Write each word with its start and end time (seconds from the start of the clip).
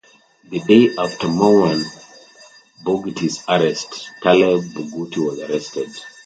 The 0.45 0.59
day 0.61 0.95
after 0.97 1.27
Marwan 1.27 1.83
Barghouti's 2.83 3.43
arrest, 3.47 4.09
Taleb 4.23 4.63
Barghouti 4.63 5.17
was 5.17 5.39
arrested. 5.41 5.89